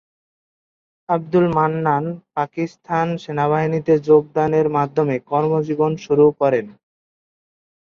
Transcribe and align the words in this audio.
আবদুল 1.09 1.45
মান্নান 1.55 2.05
পাকিস্তান 2.35 3.07
সেনাবাহিনীতে 3.23 3.93
যোগদানের 4.07 4.67
মাধ্যমে 4.77 5.15
কর্মজীবন 5.29 5.91
শুরু 6.05 6.25
করেন। 6.39 6.65